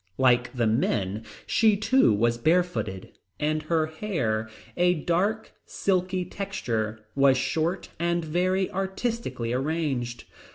[0.17, 3.09] Like the men, she too was bare footed,
[3.39, 10.23] and her hair, a dark silky texture, was short and very artistically arranged.